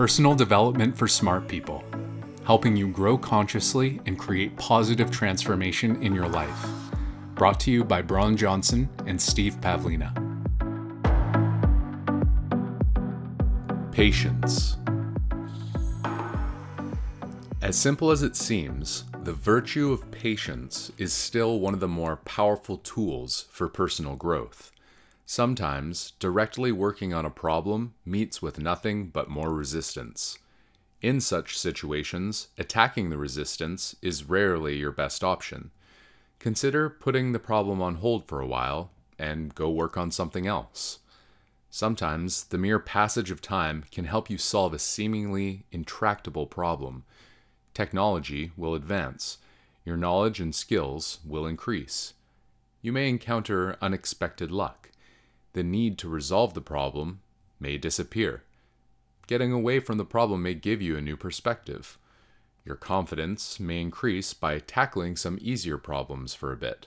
[0.00, 1.84] personal development for smart people,
[2.46, 6.66] helping you grow consciously and create positive transformation in your life.
[7.34, 10.10] Brought to you by Braun Johnson and Steve Pavlina.
[13.92, 14.78] Patience.
[17.60, 22.16] As simple as it seems, the virtue of patience is still one of the more
[22.24, 24.72] powerful tools for personal growth.
[25.32, 30.40] Sometimes, directly working on a problem meets with nothing but more resistance.
[31.02, 35.70] In such situations, attacking the resistance is rarely your best option.
[36.40, 38.90] Consider putting the problem on hold for a while
[39.20, 40.98] and go work on something else.
[41.70, 47.04] Sometimes, the mere passage of time can help you solve a seemingly intractable problem.
[47.72, 49.38] Technology will advance,
[49.84, 52.14] your knowledge and skills will increase.
[52.82, 54.89] You may encounter unexpected luck
[55.52, 57.20] the need to resolve the problem
[57.58, 58.44] may disappear.
[59.26, 61.98] Getting away from the problem may give you a new perspective.
[62.64, 66.86] Your confidence may increase by tackling some easier problems for a bit.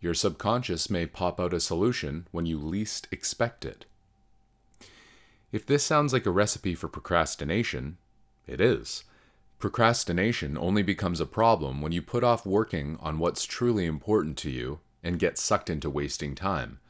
[0.00, 3.84] Your subconscious may pop out a solution when you least expect it.
[5.50, 7.98] If this sounds like a recipe for procrastination,
[8.46, 9.04] it is.
[9.58, 14.50] Procrastination only becomes a problem when you put off working on what's truly important to
[14.50, 16.80] you and get sucked into wasting time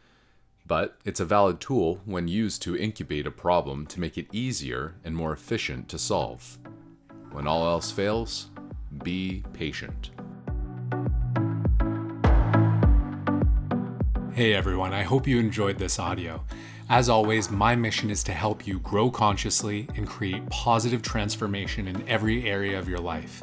[0.73, 4.95] but it's a valid tool when used to incubate a problem to make it easier
[5.05, 6.57] and more efficient to solve.
[7.31, 8.49] When all else fails,
[9.05, 10.13] be patient.
[14.33, 16.43] Hey everyone, I hope you enjoyed this audio.
[16.89, 22.09] As always, my mission is to help you grow consciously and create positive transformation in
[22.09, 23.43] every area of your life.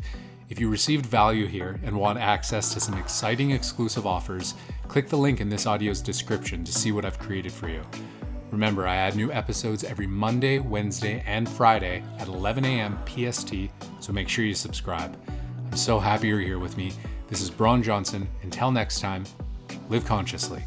[0.49, 4.55] If you received value here and want access to some exciting exclusive offers,
[4.87, 7.83] click the link in this audio's description to see what I've created for you.
[8.49, 12.97] Remember, I add new episodes every Monday, Wednesday, and Friday at 11 a.m.
[13.05, 13.53] PST,
[13.99, 15.15] so make sure you subscribe.
[15.67, 16.93] I'm so happy you're here with me.
[17.27, 18.27] This is Braun Johnson.
[18.41, 19.25] Until next time,
[19.87, 20.63] live consciously.